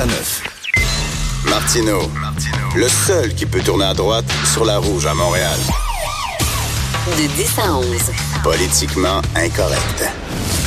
[0.00, 0.42] à 9.
[1.44, 2.10] Martino,
[2.74, 5.58] le seul qui peut tourner à droite sur la rouge à Montréal.
[7.16, 8.33] De 10 à 11.
[8.44, 10.04] Politiquement incorrect.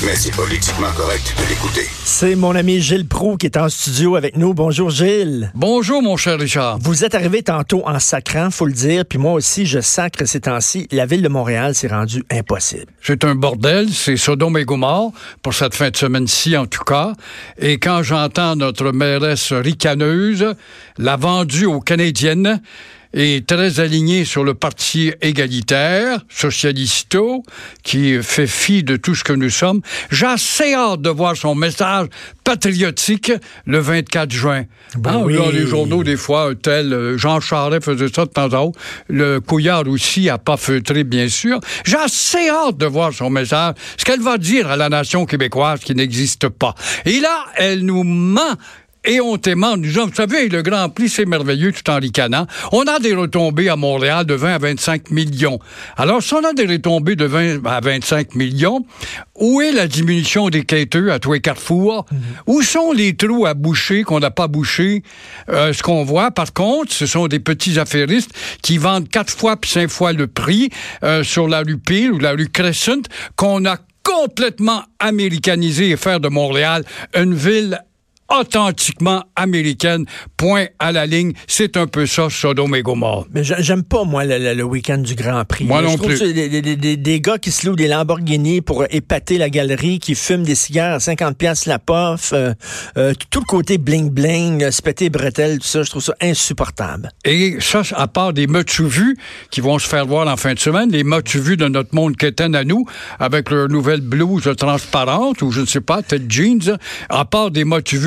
[0.04, 1.88] Mais c'est politiquement correct de l'écouter.
[2.04, 4.56] C'est mon ami Gilles Proux qui est en studio avec nous.
[4.56, 5.52] Bonjour Gilles.
[5.54, 6.80] Bonjour mon cher Richard.
[6.80, 10.42] Vous êtes arrivé tantôt en sacrant, faut le dire, puis moi aussi je sacre ces
[10.42, 10.88] temps-ci.
[10.92, 12.88] La ville de Montréal s'est rendue impossible.
[13.00, 15.12] C'est un bordel, c'est Sodome et Gomorre,
[15.44, 17.14] pour cette fin de semaine-ci en tout cas.
[17.60, 20.56] Et quand j'entends notre mairesse ricaneuse,
[20.98, 22.60] la vendue aux Canadiennes,
[23.18, 27.44] est très aligné sur le parti égalitaire, socialisto,
[27.84, 29.82] qui fait fi de tout ce que nous sommes.
[30.12, 32.08] J'ai assez hâte de voir son message
[32.44, 33.32] patriotique
[33.66, 34.64] le 24 juin.
[34.98, 35.36] Ben oui.
[35.36, 38.72] Dans les journaux, des fois, tel euh, Jean Charest faisait ça de temps en temps.
[39.10, 41.60] Le Couillard aussi a pas feutré, bien sûr.
[41.86, 45.80] J'ai assez hâte de voir son message, ce qu'elle va dire à la nation québécoise
[45.82, 46.76] qui n'existe pas.
[47.06, 48.56] Et là, elle nous ment
[49.08, 52.46] éhontément en disant, vous savez, le Grand Prix, c'est merveilleux tout en ricanant.
[52.72, 55.60] On a des retombées à Montréal de 20 à 25 millions.
[55.96, 58.86] Alors, si on a des retombées de 20 à 25 millions,
[59.36, 62.06] où est la diminution des quêteux à tous les carrefours?
[62.46, 65.04] Où sont les trous à boucher qu'on n'a pas bouchés?
[65.50, 69.56] Euh, ce qu'on voit, par contre, ce sont des petits affairistes qui vendent quatre fois
[69.58, 70.70] puis cinq fois le prix
[71.04, 73.02] euh, sur la rue Peel ou la rue Crescent
[73.36, 77.80] qu'on a complètement américanisé et faire de Montréal une ville
[78.30, 80.06] authentiquement américaine.
[80.36, 81.34] Point à la ligne.
[81.48, 82.84] C'est un peu ça, Sodome et.
[83.34, 85.66] Mais j'a- j'aime pas, moi, le, le- le week-end du Grand Prix.
[85.66, 86.20] Moi Je non trouve plus.
[86.20, 90.00] que Des, des- des- des gars qui se louent des Lamborghini pour épater la galerie,
[90.00, 92.54] qui fument des cigares à 50 pièces la pof, euh,
[92.98, 97.10] euh, tout le côté bling-bling, euh, se péter bretelles, tout ça, je trouve ça insupportable.
[97.26, 99.18] Et ça, à part des motus vus
[99.52, 102.16] qui vont se faire voir en fin de semaine, les motus vus de notre monde
[102.16, 102.86] quétaine à nous,
[103.20, 106.78] avec leur nouvelle blouse transparente, ou je ne sais pas, tête jeans,
[107.10, 108.00] à part des motus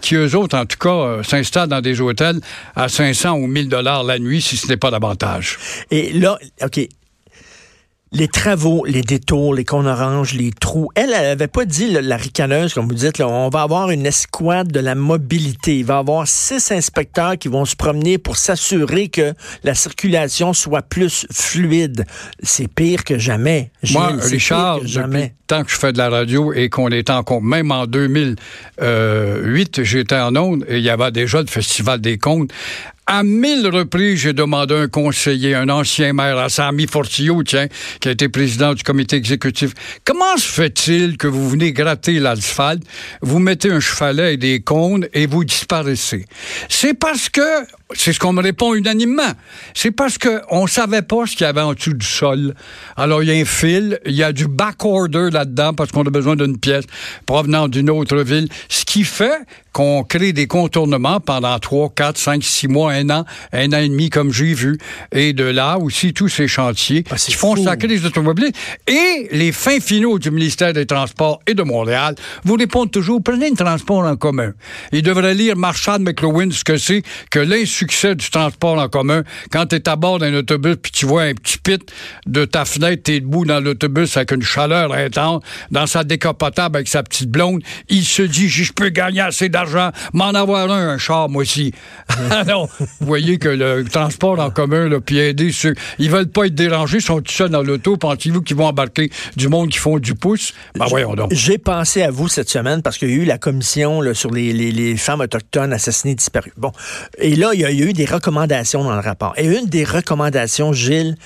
[0.00, 2.40] qui eux autres, en tout cas, euh, s'installent dans des hôtels
[2.76, 5.58] à 500 ou 1000 dollars la nuit, si ce n'est pas davantage.
[5.90, 6.88] Et là, OK.
[8.12, 10.88] Les travaux, les détours, les cônes oranges, les trous.
[10.96, 13.90] Elle, elle avait pas dit, là, la ricaneuse, comme vous dites, là, on va avoir
[13.90, 15.78] une escouade de la mobilité.
[15.78, 19.32] Il va y avoir six inspecteurs qui vont se promener pour s'assurer que
[19.62, 22.04] la circulation soit plus fluide.
[22.42, 23.70] C'est pire que jamais.
[23.92, 25.34] Moi, Gilles, Richard, jamais.
[25.46, 29.84] temps que je fais de la radio et qu'on est en compte, même en 2008,
[29.84, 32.50] j'étais en onde et il y avait déjà le Festival des Contes.
[33.12, 37.66] À mille reprises, j'ai demandé à un conseiller, un ancien maire, à Sami Fortillo, tiens,
[37.98, 39.72] qui a été président du comité exécutif.
[40.04, 42.84] Comment se fait-il que vous venez gratter l'asphalte,
[43.20, 46.24] vous mettez un chevalet et des cônes et vous disparaissez?
[46.68, 47.42] C'est parce que,
[47.94, 49.32] c'est ce qu'on me répond unanimement,
[49.74, 52.54] c'est parce que on savait pas ce qu'il y avait en dessous du sol.
[52.96, 56.10] Alors, il y a un fil, il y a du backorder là-dedans parce qu'on a
[56.10, 56.84] besoin d'une pièce
[57.26, 59.40] provenant d'une autre ville, ce qui fait
[59.72, 63.88] qu'on crée des contournements pendant 3, 4, 5, 6 mois, un an, un an et
[63.88, 64.78] demi, comme j'ai vu.
[65.12, 68.56] Et de là aussi, tous ces chantiers Ah, qui font sacrer les automobilistes.
[68.86, 73.50] Et les fins finaux du ministère des Transports et de Montréal vous répondent toujours, prenez
[73.50, 74.52] le transport en commun.
[74.92, 79.22] Ils devraient lire Marshall McLuhan, ce que c'est que l'insuccès du transport en commun.
[79.50, 81.80] Quand tu es à bord d'un autobus puis tu vois un petit pit
[82.26, 86.76] de ta fenêtre, tu es debout dans l'autobus avec une chaleur intense, dans sa décapotable
[86.76, 90.88] avec sa petite blonde, il se dit, je peux gagner assez d'argent, m'en avoir un,
[90.88, 91.72] un char, moi aussi.
[92.30, 92.68] Alors,
[93.00, 96.54] vous voyez que le transport en commun, là, puis aider ceux, ils veulent pas être
[96.54, 99.98] dérangés, ils sont tout seuls dans l'auto, pensez-vous qu'ils vont embarquer du monde qui font
[99.98, 100.52] du pouce?
[100.74, 101.32] Ben voyons donc.
[101.32, 104.30] J'ai pensé à vous cette semaine parce qu'il y a eu la commission là, sur
[104.30, 106.52] les, les- les femmes autochtones assassinées disparues.
[106.56, 106.72] Bon.
[107.18, 109.34] Et là, il y, a, il y a eu des recommandations dans le rapport.
[109.36, 111.16] Et une des recommandations, Gilles,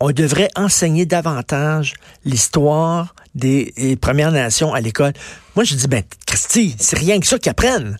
[0.00, 1.94] on devrait enseigner davantage
[2.24, 5.12] l'histoire des, des Premières Nations à l'école.
[5.54, 7.96] Moi, je dis, ben, Christy, c'est rien que ça qu'ils apprennent.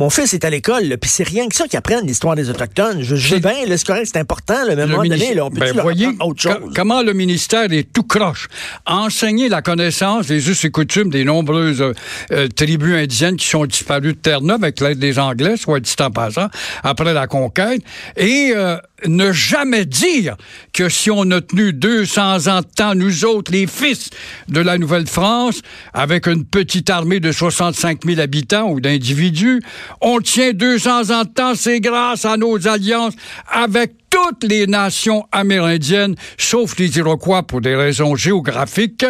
[0.00, 3.02] Mon fils est à l'école, puis c'est rien que ça qu'ils apprennent l'histoire des Autochtones.
[3.02, 5.80] Je, je bien, c'est correct, c'est important, là, Le moment donné, là, on peut ben,
[5.82, 6.72] voyez autre chose?
[6.74, 8.48] comment le ministère est tout croche?
[8.86, 11.92] Enseigner la connaissance des us et coutumes des nombreuses euh,
[12.32, 16.10] euh, tribus indiennes qui sont disparues de Terre-Neuve avec l'aide des Anglais, soit dit en
[16.10, 16.48] passant,
[16.82, 17.80] après la conquête,
[18.16, 18.76] et euh,
[19.06, 20.36] ne jamais dire
[20.72, 24.10] que si on a tenu 200 ans de temps, nous autres, les fils
[24.48, 25.60] de la Nouvelle-France,
[25.92, 29.60] avec une petite armée de 65 000 habitants ou d'individus,
[30.00, 33.14] on tient 200 ans de temps, c'est grâce à nos alliances
[33.50, 39.04] avec toutes les nations amérindiennes, sauf les Iroquois pour des raisons géographiques.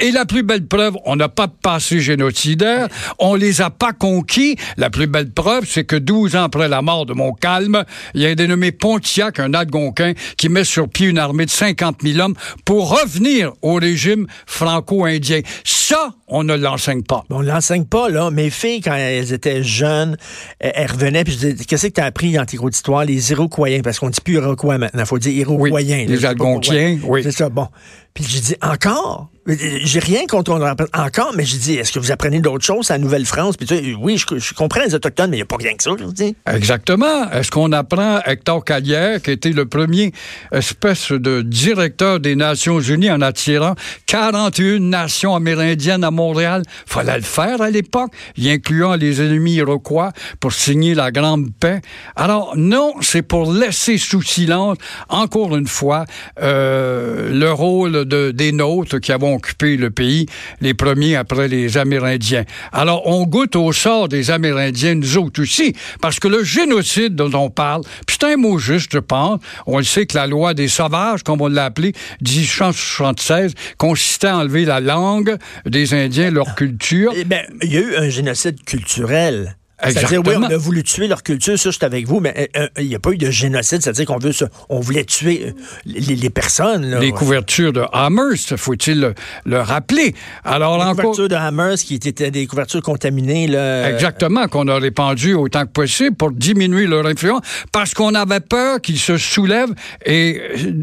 [0.00, 2.88] Et la plus belle preuve, on n'a pas de passé génocidaire,
[3.20, 4.56] on les a pas conquis.
[4.76, 7.84] La plus belle preuve, c'est que 12 ans après la mort de Montcalm,
[8.14, 11.50] il y a un dénommé Pontiac, un Algonquin, qui met sur pied une armée de
[11.50, 12.34] 50 000 hommes
[12.64, 15.42] pour revenir au régime franco-indien.
[15.88, 17.24] Ça, on ne l'enseigne pas.
[17.30, 18.30] On l'enseigne pas, là.
[18.30, 20.18] Mes filles, quand elles étaient jeunes,
[20.60, 23.06] elles revenaient, puis je disais, qu'est-ce que tu as appris dans tes cours d'histoire?
[23.06, 25.70] Les Iroquois, parce qu'on dit plus Iroquois maintenant, il faut dire Iroquois.
[25.70, 27.22] Oui, les Algonquiens, oui.
[27.22, 27.68] C'est ça, bon.
[28.14, 29.30] Puis j'ai dit, encore?
[29.48, 30.52] J'ai rien contre
[30.92, 33.56] encore, mais j'ai dit, est-ce que vous apprenez d'autres choses à Nouvelle-France?
[33.56, 35.82] Puis tu sais, oui, je, comprends les Autochtones, mais il n'y a pas rien que
[35.82, 36.36] ça, je dis.
[36.46, 37.30] Exactement.
[37.30, 40.12] Est-ce qu'on apprend Hector Calière, qui était le premier
[40.52, 43.74] espèce de directeur des Nations Unies en attirant
[44.04, 46.62] 41 nations amérindiennes à Montréal?
[46.84, 51.80] Fallait le faire à l'époque, y incluant les ennemis iroquois pour signer la Grande Paix.
[52.16, 54.76] Alors, non, c'est pour laisser sous silence,
[55.08, 56.04] encore une fois,
[56.42, 60.26] euh, le rôle de, des nôtres qui avons occupé le pays,
[60.60, 62.44] les premiers après les Amérindiens.
[62.72, 67.32] Alors, on goûte au sort des Amérindiens, nous autres aussi, parce que le génocide dont
[67.34, 70.68] on parle, c'est un mot juste, je pense, on le sait que la loi des
[70.68, 77.12] sauvages, comme on l'a appelé, 1876, consistait à enlever la langue des Indiens, leur culture.
[77.14, 79.57] Eh bien, il y a eu un génocide culturel.
[79.82, 82.62] C'est-à-dire, oui, on a voulu tuer leur culture, ça, je suis avec vous, mais euh,
[82.62, 84.32] euh, il n'y a pas eu de génocide, c'est-à-dire qu'on veut
[84.68, 85.52] on voulait tuer euh,
[85.86, 86.98] les, personnes.
[86.98, 89.14] Les couvertures de Hammers, faut-il
[89.44, 90.14] le, rappeler?
[90.44, 93.46] Alors, les couvertures de Hammers qui étaient des couvertures contaminées.
[93.46, 98.40] Là, Exactement, qu'on a répandues autant que possible pour diminuer leur influence, parce qu'on avait
[98.40, 99.74] peur qu'ils se soulèvent
[100.04, 100.40] et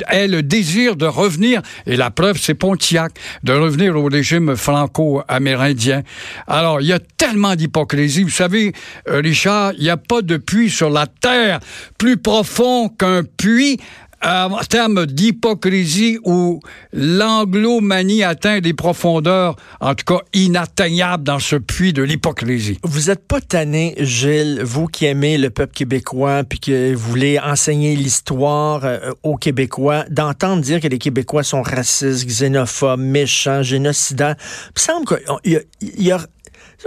[0.09, 3.11] aient le désir de revenir, et la preuve, c'est Pontiac,
[3.43, 6.03] de revenir au régime franco-amérindien.
[6.47, 8.23] Alors, il y a tellement d'hypocrisie.
[8.23, 8.73] Vous savez,
[9.07, 11.59] Richard, il n'y a pas de puits sur la terre
[11.97, 13.79] plus profond qu'un puits
[14.25, 16.59] en termes d'hypocrisie où
[16.93, 22.79] l'anglomanie atteint des profondeurs, en tout cas inatteignables dans ce puits de l'hypocrisie.
[22.83, 27.39] Vous êtes pas tanné, Gilles, vous qui aimez le peuple québécois puis que vous voulez
[27.39, 34.35] enseigner l'histoire euh, aux Québécois, d'entendre dire que les Québécois sont racistes, xénophobes, méchants, génocidaires.
[34.75, 36.19] Il semble qu'il y a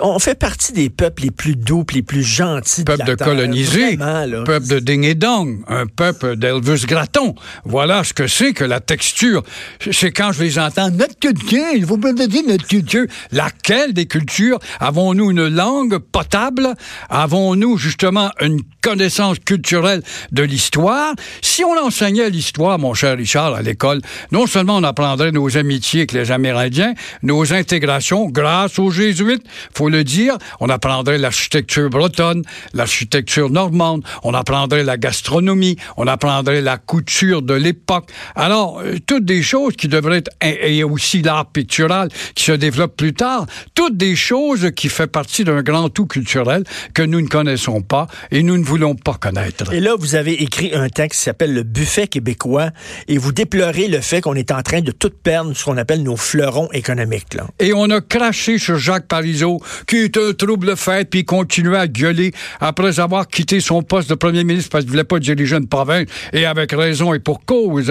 [0.01, 2.85] on fait partie des peuples les plus doux, les plus gentils.
[2.85, 7.35] Peuple de, de colonisés, peuple de ding et dong, un peuple d'Elvis Gratton.
[7.65, 9.43] Voilà ce que c'est que la texture.
[9.91, 13.07] C'est quand je les entends, notre culture, il faut me dire notre culture.
[13.33, 14.59] Laquelle des cultures?
[14.81, 16.75] Avons-nous une langue potable?
[17.09, 20.03] Avons-nous justement une connaissance culturelle
[20.33, 21.15] de l'histoire?
[21.43, 24.01] Si on enseignait l'histoire, mon cher Richard, à l'école,
[24.33, 29.43] non seulement on apprendrait nos amitiés avec les Amérindiens, nos intégrations grâce aux Jésuites,
[29.75, 32.43] faut le dire, on apprendrait l'architecture bretonne,
[32.73, 38.11] l'architecture normande, on apprendrait la gastronomie, on apprendrait la couture de l'époque.
[38.35, 42.97] Alors, euh, toutes des choses qui devraient être, et aussi l'art pictural qui se développe
[42.97, 46.65] plus tard, toutes des choses qui font partie d'un grand tout culturel
[46.95, 49.73] que nous ne connaissons pas et nous ne voulons pas connaître.
[49.73, 52.71] Et là, vous avez écrit un texte qui s'appelle Le buffet québécois
[53.07, 56.03] et vous déplorez le fait qu'on est en train de tout perdre ce qu'on appelle
[56.03, 57.35] nos fleurons économiques.
[57.35, 57.47] Là.
[57.59, 61.79] Et on a craché sur Jacques Parizeau qui est un trouble fait, puis il continuait
[61.79, 65.19] à gueuler après avoir quitté son poste de premier ministre parce qu'il ne voulait pas
[65.19, 67.91] diriger une province, et avec raison et pour cause.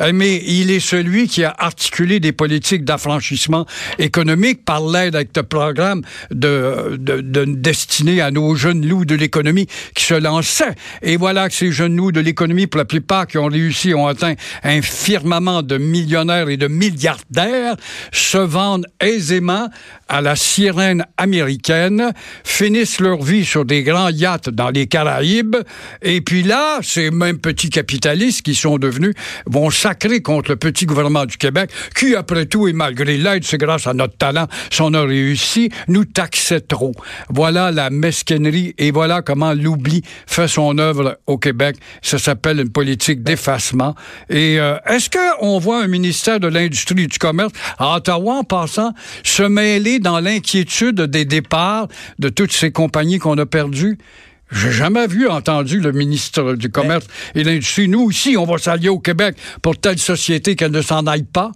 [0.00, 3.66] Euh, mais il est celui qui a articulé des politiques d'affranchissement
[3.98, 9.14] économique par l'aide avec le programme de, de, de destiné à nos jeunes loups de
[9.14, 10.74] l'économie qui se lançaient.
[11.02, 14.06] Et voilà que ces jeunes loups de l'économie, pour la plupart qui ont réussi, ont
[14.06, 17.76] atteint un firmament de millionnaires et de milliardaires,
[18.12, 19.68] se vendent aisément
[20.08, 22.12] à la sirène américaine,
[22.44, 25.56] finissent leur vie sur des grands yachts dans les Caraïbes,
[26.02, 29.14] et puis là, ces mêmes petits capitalistes qui sont devenus
[29.46, 33.58] vont sacrer contre le petit gouvernement du Québec, qui, après tout, et malgré l'aide, c'est
[33.58, 36.92] grâce à notre talent, si on a réussi, nous taxait trop.
[37.28, 41.76] Voilà la mesquinerie, et voilà comment l'oubli fait son œuvre au Québec.
[42.02, 43.94] Ça s'appelle une politique d'effacement.
[44.30, 48.44] Et euh, est-ce qu'on voit un ministère de l'Industrie et du Commerce à Ottawa, en
[48.44, 48.92] passant,
[49.22, 51.88] se mêler dans l'inquiétude des départs
[52.18, 53.98] de toutes ces compagnies qu'on a perdues?
[54.52, 57.88] J'ai jamais vu, entendu le ministre du Commerce et de l'Industrie.
[57.88, 61.50] Nous aussi, on va s'allier au Québec pour telle société qu'elle ne s'en aille pas.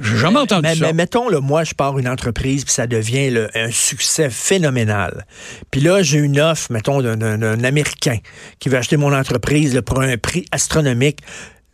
[0.00, 0.86] J'ai jamais entendu mais, ça.
[0.86, 5.26] Mais mettons, le moi, je pars une entreprise, puis ça devient un succès phénoménal.
[5.70, 8.16] Puis là, j'ai une offre, mettons, d'un Américain
[8.58, 11.18] qui veut acheter mon entreprise pour un prix astronomique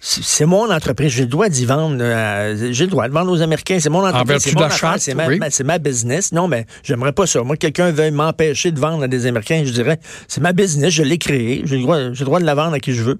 [0.00, 3.42] c'est mon entreprise, j'ai le droit d'y vendre, euh, j'ai le droit de vendre aux
[3.42, 6.30] Américains, c'est mon entreprise, c'est mon c'est ma, c'est ma, business.
[6.30, 7.42] Non, mais j'aimerais pas ça.
[7.42, 11.02] Moi, quelqu'un veuille m'empêcher de vendre à des Américains, je dirais, c'est ma business, je
[11.02, 13.18] l'ai créé, j'ai le, droit, j'ai le droit de la vendre à qui je veux.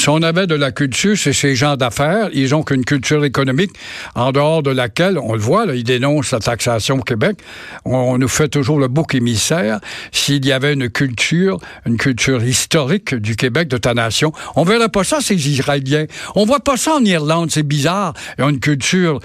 [0.00, 2.30] Si on avait de la culture, c'est ces gens d'affaires.
[2.32, 3.72] Ils ont qu'une culture économique
[4.14, 7.36] en dehors de laquelle, on le voit, là, ils dénoncent la taxation au Québec.
[7.84, 9.78] On, nous fait toujours le bouc émissaire.
[10.10, 14.88] S'il y avait une culture, une culture historique du Québec, de ta nation, on verrait
[14.88, 16.06] pas ça, ces Israéliens.
[16.34, 18.14] On voit pas ça en Irlande, c'est bizarre.
[18.38, 19.20] Ils ont une culture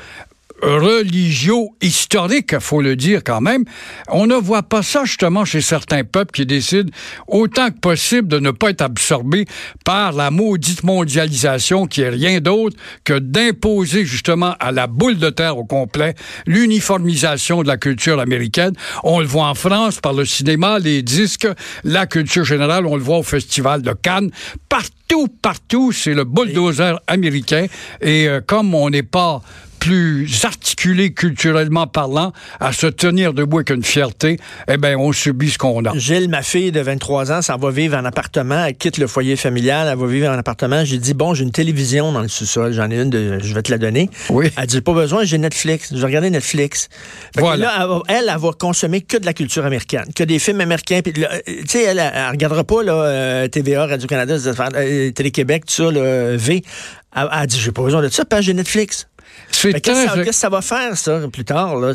[0.62, 3.66] religio-historique, faut le dire quand même.
[4.10, 6.92] On ne voit pas ça justement chez certains peuples qui décident
[7.28, 9.46] autant que possible de ne pas être absorbés
[9.84, 15.30] par la maudite mondialisation qui est rien d'autre que d'imposer justement à la boule de
[15.30, 18.74] terre au complet l'uniformisation de la culture américaine.
[19.04, 21.48] On le voit en France par le cinéma, les disques,
[21.84, 24.32] la culture générale, on le voit au festival de Cannes.
[24.70, 27.68] Partout, partout, c'est le bulldozer américain.
[28.02, 29.42] Et euh, comme on n'est pas
[29.86, 35.52] plus articulé culturellement parlant, à se tenir debout avec une fierté, eh bien, on subit
[35.52, 35.96] ce qu'on a.
[35.96, 39.36] Gilles, ma fille de 23 ans, ça va vivre en appartement, elle quitte le foyer
[39.36, 40.84] familial, elle va vivre en appartement.
[40.84, 43.62] J'ai dit, bon, j'ai une télévision dans le sous-sol, j'en ai une, de, je vais
[43.62, 44.10] te la donner.
[44.32, 44.48] Oui.
[44.58, 46.90] Elle dit, pas besoin, j'ai Netflix, je vais regarder Netflix.
[47.36, 47.66] Fait Voilà.
[47.66, 51.02] là, elle, elle, elle va consommer que de la culture américaine, que des films américains.
[51.04, 55.74] Puis euh, tu sais, elle, elle, regardera pas là, euh, TVA, Radio-Canada, euh, Télé-Québec, tout
[55.74, 56.64] ça, le V.
[57.16, 59.08] Elle, elle dit, j'ai pas besoin de ça, puis j'ai Netflix.
[59.62, 61.78] Qu'est-ce que ça va faire, ça, plus tard?
[61.78, 61.94] Là?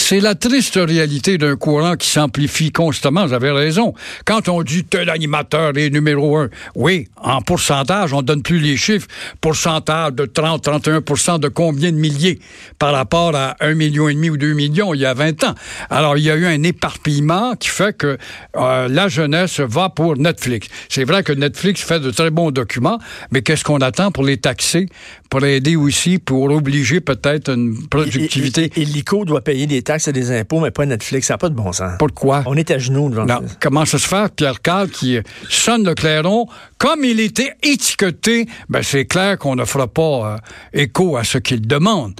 [0.00, 3.26] C'est- la triste réalité d'un courant qui s'amplifie constamment.
[3.26, 3.92] Vous avez raison.
[4.24, 8.76] Quand on dit tel animateur est numéro un, oui, en pourcentage, on donne plus les
[8.76, 9.06] chiffres.
[9.40, 12.38] Pourcentage de 30, 31 de combien de milliers
[12.78, 15.54] par rapport à un million et demi ou deux millions il y a 20 ans.
[15.90, 18.16] Alors, il y a eu un éparpillement qui fait que
[18.56, 20.68] euh, la jeunesse va pour Netflix.
[20.88, 22.98] C'est vrai que Netflix fait de très bons documents,
[23.30, 24.86] mais qu'est-ce qu'on attend pour les taxer,
[25.28, 28.70] pour aider aussi, pour obliger peut-être une productivité?
[28.76, 31.26] Et, et- et l'ICO doit payer des taxes et des impôts, mais pas Netflix.
[31.26, 31.92] Ça n'a pas de bon sens.
[31.98, 32.42] Pourquoi?
[32.46, 33.40] On est à genoux devant Non.
[33.46, 33.54] ça.
[33.60, 35.18] Comment ça se fait, Pierre Carl, qui
[35.48, 40.02] sonne le clairon, comme il était étiqueté, ben c'est clair qu'on ne fera pas
[40.34, 40.36] euh,
[40.72, 42.14] écho à ce qu'il demande.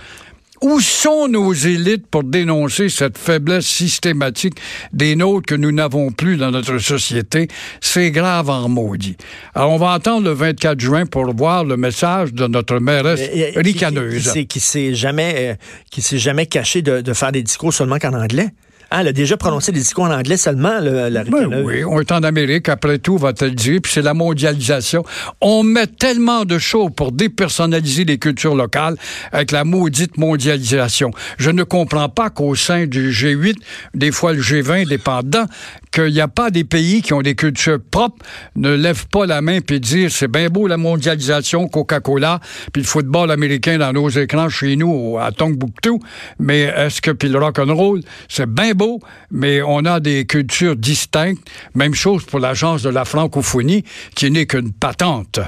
[0.60, 4.54] Où sont nos élites pour dénoncer cette faiblesse systématique
[4.92, 7.48] des nôtres que nous n'avons plus dans notre société?
[7.80, 9.16] C'est grave en maudit.
[9.54, 13.52] Alors, on va attendre le 24 juin pour voir le message de notre mairesse et-
[13.52, 14.32] qui- ricaneuse.
[14.32, 15.54] Qui, qui, qui s'est jamais, euh,
[15.90, 18.48] qui s'est jamais caché de, de faire des discours seulement qu'en anglais.
[18.90, 22.00] Ah, elle a déjà prononcé des discours en anglais seulement, le- la Ben oui, on
[22.00, 25.04] est en Amérique, après tout, va-t-elle dire, puis c'est la mondialisation.
[25.42, 28.96] On met tellement de choses pour dépersonnaliser les cultures locales
[29.30, 31.10] avec la maudite mondialisation.
[31.38, 33.56] Je ne comprends pas qu'au sein du G8,
[33.94, 35.44] des fois le G20 dépendant,
[35.92, 38.24] qu'il n'y a pas des pays qui ont des cultures propres,
[38.56, 42.40] ne lèvent pas la main puis dire c'est bien beau la mondialisation, Coca-Cola,
[42.72, 45.98] puis le football américain dans nos écrans chez nous à Tombouctou,
[46.38, 51.46] mais est-ce que puis le rock'n'roll, c'est bien beau, mais on a des cultures distinctes.
[51.74, 55.40] Même chose pour l'agence de la francophonie, qui n'est qu'une patente.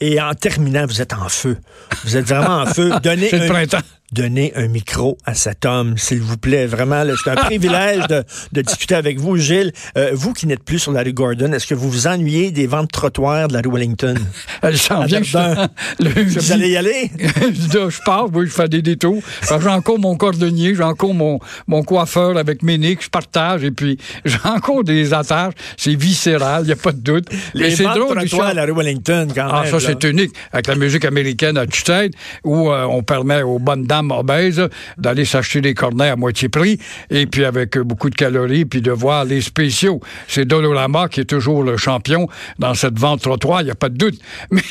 [0.00, 1.58] Et en terminant, vous êtes en feu.
[2.04, 2.92] Vous êtes vraiment en feu.
[3.02, 6.66] Donnez C'est le un, donnez un micro à cet homme, s'il vous plaît.
[6.66, 9.72] Vraiment, c'est un privilège de, de discuter avec vous, Gilles.
[9.96, 12.66] Euh, vous qui n'êtes plus sur la rue Gordon, est-ce que vous vous ennuyez des
[12.66, 14.14] ventes trottoirs de la rue Wellington?
[14.62, 15.06] Verdun.
[15.08, 17.10] justement Est-ce que vous allez y aller?
[17.74, 19.22] Là, je pars, oui, je fais des détours.
[19.48, 23.70] Que J'ai encore mon cordonnier, j'ai encore mon, mon coiffeur avec Ménic, je partage, et
[23.70, 25.54] puis j'ai encore des attaches.
[25.76, 27.26] C'est viscéral, il n'y a pas de doute.
[27.54, 29.70] Les c'est ventes drôle, trottoirs à la rue Wellington, quand Ah, même.
[29.70, 29.96] ça, là.
[30.00, 30.32] c'est unique.
[30.52, 32.12] Avec la musique américaine à tue-tête,
[32.44, 34.68] où euh, on permet aux bonnes dames obèses
[34.98, 36.78] d'aller s'acheter des cornets à moitié prix,
[37.10, 40.00] et puis avec beaucoup de calories, puis de voir les spéciaux.
[40.28, 42.28] C'est Dolorama qui est toujours le champion
[42.58, 44.18] dans cette vente trottoir, il n'y a pas de doute.
[44.50, 44.62] Mais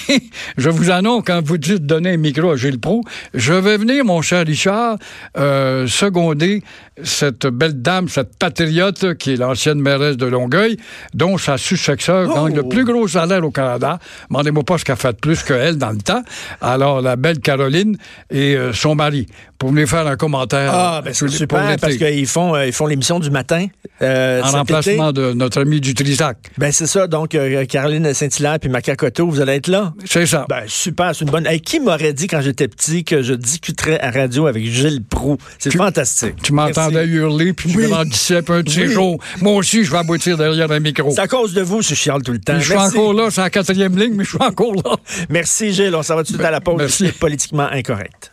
[0.57, 4.05] je vous annonce, quand vous dites donner un micro à Gilles Pro, je vais venir,
[4.05, 4.97] mon cher Richard,
[5.38, 6.63] euh, seconder
[7.03, 10.77] cette belle dame, cette patriote qui est l'ancienne mairesse de Longueuil,
[11.13, 12.45] dont sa successeur Oh!
[12.45, 14.00] gagne le plus gros salaire au Canada.
[14.29, 16.23] Demandez-moi pas ce qu'elle fait plus qu'elle dans le temps.
[16.61, 17.97] Alors, la belle Caroline
[18.29, 19.20] et euh, son mari.
[19.57, 20.71] Pour venir faire un commentaire.
[20.73, 23.67] Ah, ben c'est super, parce qu'ils font, euh, ils font l'émission du matin.
[24.01, 25.21] euh, En remplacement été.
[25.21, 26.37] de notre ami du Trisac.
[26.57, 29.93] Ben c'est ça, donc euh, Caroline Saint-Hilaire puis Maca Cotto, vous allez être là?
[30.05, 30.45] C'est ça.
[30.49, 31.45] Ben super, c'est une bonne.
[31.45, 35.37] Hey, qui m'aurait dit quand j'étais petit que je discuterais à radio avec Gilles Proux?
[35.59, 36.35] C'est fantastique.
[36.41, 37.83] tu m'entendais hurler, puis Oui.
[37.83, 38.93] me grandissais, puis un de ces Oui.
[38.93, 41.11] jours, moi aussi, je vais aboutir derrière un micro.
[41.11, 42.59] C'est à cause de vous, je chiale tout le temps.
[42.59, 44.95] Je suis encore là, c'est la quatrième ligne, mais je suis encore là.
[45.29, 46.75] Merci Gilles, on s'en va tout de suite à la pause.
[46.79, 47.05] Merci.
[47.07, 48.30] C'est politiquement incorrect.